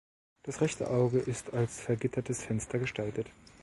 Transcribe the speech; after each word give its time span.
Das 0.41 0.61
rechte 0.61 0.89
Auge 0.89 1.19
ist 1.19 1.53
als 1.53 1.79
vergittertes 1.81 2.41
Fenster 2.41 2.79
gestaltet. 2.79 3.27